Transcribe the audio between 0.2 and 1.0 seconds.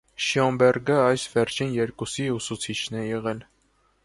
Շյոնբերգը